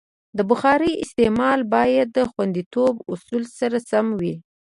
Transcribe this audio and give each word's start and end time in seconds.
د 0.37 0.39
بخارۍ 0.49 0.93
استعمال 1.03 1.59
باید 1.75 2.07
د 2.17 2.19
خوندیتوب 2.31 2.93
اصولو 3.11 3.49
سره 3.59 3.77
سم 3.89 4.07
وي. 4.19 4.35